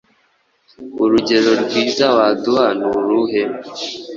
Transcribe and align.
Urugero 1.03 1.49
rwiza 1.63 2.05
waduha 2.15 2.67
nuruhe 2.79 3.41